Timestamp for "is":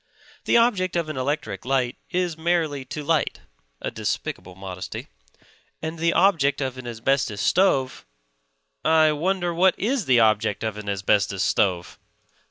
2.09-2.35, 9.77-10.05